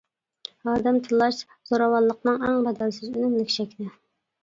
[0.73, 1.43] ئادەم تىللاش
[1.73, 3.97] زوراۋانلىقنىڭ ئەڭ بەدەلسىز ئۈنۈملۈك شەكلى.